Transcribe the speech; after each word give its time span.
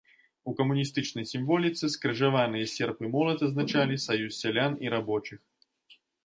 У 0.51 0.51
камуністычнай 0.59 1.25
сімволіцы 1.31 1.89
скрыжаваныя 1.95 2.69
серп 2.75 3.03
і 3.05 3.11
молат 3.17 3.45
азначалі 3.49 3.99
саюз 4.07 4.33
сялян 4.41 4.73
і 4.87 4.95
рабочых. 4.97 5.39